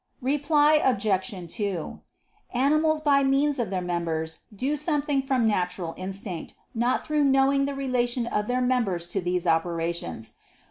[0.23, 1.53] Reply Obj.
[1.55, 1.99] 2:
[2.55, 7.75] Animals by means of their members do something from natural instinct; not through knowing the
[7.75, 10.33] relation of their members to these operations.